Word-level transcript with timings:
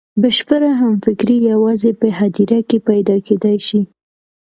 بشپړه 0.21 0.69
همفکري 0.81 1.37
یوازې 1.51 1.91
په 1.99 2.07
هدیره 2.19 2.59
کې 2.69 2.77
پیدا 2.89 3.15
کېدای 3.27 3.57
شي. 3.67 3.81